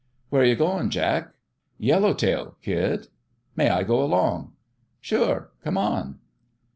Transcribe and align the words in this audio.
"Where 0.31 0.43
you 0.43 0.55
going, 0.55 0.89
Jack?" 0.89 1.31
Yellow 1.77 2.15
Tail, 2.15 2.57
kid." 2.63 3.09
"May 3.55 3.69
I 3.69 3.83
go 3.83 4.01
along?" 4.03 4.53
"Sure! 4.99 5.51
Come 5.63 5.77
on 5.77 6.17